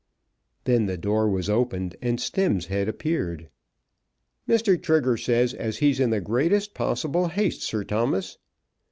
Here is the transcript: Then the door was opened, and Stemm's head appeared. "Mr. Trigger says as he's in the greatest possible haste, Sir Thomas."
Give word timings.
Then 0.63 0.87
the 0.87 0.97
door 0.97 1.29
was 1.29 1.47
opened, 1.47 1.95
and 2.01 2.17
Stemm's 2.19 2.65
head 2.65 2.87
appeared. 2.89 3.49
"Mr. 4.49 4.81
Trigger 4.81 5.15
says 5.15 5.53
as 5.53 5.77
he's 5.77 5.99
in 5.99 6.09
the 6.09 6.19
greatest 6.19 6.73
possible 6.73 7.27
haste, 7.27 7.61
Sir 7.61 7.83
Thomas." 7.83 8.39